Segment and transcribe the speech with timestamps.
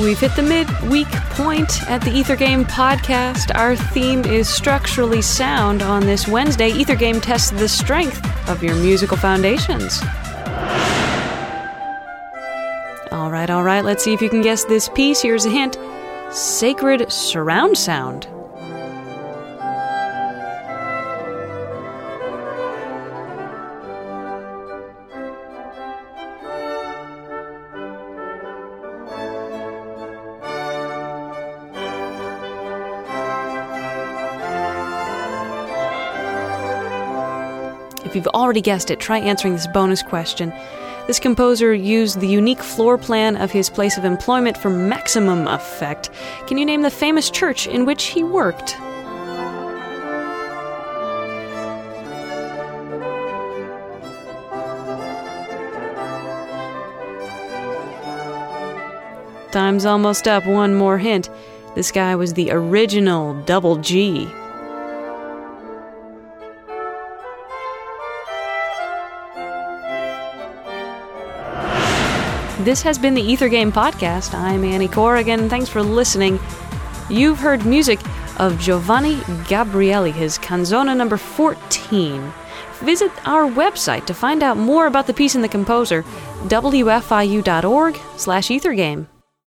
[0.00, 3.54] We've hit the mid-week point at the Ether Game podcast.
[3.54, 5.82] Our theme is structurally sound.
[5.82, 10.02] On this Wednesday, Ether Game tests the strength of your musical foundations.
[13.12, 15.22] All right, all right, let's see if you can guess this piece.
[15.22, 15.78] Here's a hint
[16.32, 18.26] Sacred Surround Sound.
[38.04, 40.52] If you've already guessed it, try answering this bonus question.
[41.06, 46.10] This composer used the unique floor plan of his place of employment for maximum effect.
[46.46, 48.76] Can you name the famous church in which he worked?
[59.50, 60.46] Time's almost up.
[60.46, 61.30] One more hint.
[61.74, 64.28] This guy was the original Double G.
[72.60, 74.32] This has been the Ether Game Podcast.
[74.32, 75.48] I'm Annie Corrigan.
[75.48, 76.38] Thanks for listening.
[77.10, 77.98] You've heard music
[78.38, 79.16] of Giovanni
[79.48, 82.32] Gabrieli, his canzona number 14.
[82.80, 86.04] Visit our website to find out more about the piece and the composer,
[86.44, 89.06] wfiu.org slash ethergame.